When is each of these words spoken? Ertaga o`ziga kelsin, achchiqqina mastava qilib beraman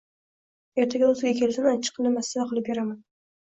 Ertaga 0.83 1.09
o`ziga 1.11 1.35
kelsin, 1.41 1.69
achchiqqina 1.73 2.17
mastava 2.19 2.49
qilib 2.55 2.69
beraman 2.75 3.01